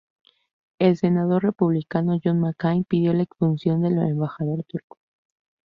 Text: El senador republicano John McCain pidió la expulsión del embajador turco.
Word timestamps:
El 0.79 0.97
senador 0.97 1.43
republicano 1.43 2.19
John 2.23 2.39
McCain 2.39 2.85
pidió 2.85 3.13
la 3.13 3.21
expulsión 3.21 3.83
del 3.83 3.99
embajador 3.99 4.63
turco. 4.63 4.97